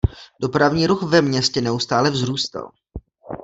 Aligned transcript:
Dopravní 0.41 0.87
ruch 0.87 1.03
ve 1.03 1.21
městě 1.21 1.61
neustále 1.61 2.11
vzrůstal. 2.11 2.71